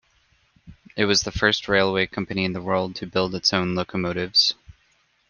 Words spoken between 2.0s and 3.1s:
company in the world to